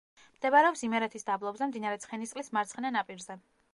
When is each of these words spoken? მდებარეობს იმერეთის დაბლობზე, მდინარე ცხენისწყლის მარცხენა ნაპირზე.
მდებარეობს 0.37 0.81
იმერეთის 0.87 1.27
დაბლობზე, 1.27 1.67
მდინარე 1.73 1.99
ცხენისწყლის 2.07 2.51
მარცხენა 2.59 2.93
ნაპირზე. 2.97 3.39